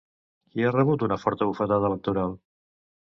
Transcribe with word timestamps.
Qui 0.53 0.63
ha 0.65 0.71
rebut 0.75 1.05
una 1.07 1.19
forta 1.25 1.49
bufetada 1.51 1.93
electoral? 1.93 2.35